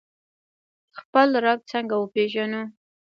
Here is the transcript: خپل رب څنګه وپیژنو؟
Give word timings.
خپل 0.99 1.29
رب 1.45 1.59
څنګه 1.71 1.95
وپیژنو؟ 1.97 2.61